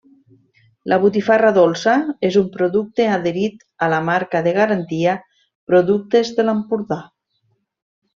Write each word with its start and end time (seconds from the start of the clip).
La 0.91 0.97
botifarra 1.01 1.49
dolça 1.57 1.91
és 2.29 2.37
un 2.41 2.47
producte 2.55 3.05
adherit 3.17 3.61
a 3.87 3.89
la 3.95 3.99
Marca 4.07 4.41
de 4.47 4.55
garantia 4.59 5.13
Productes 5.73 6.33
de 6.41 6.47
l'Empordà. 6.49 6.99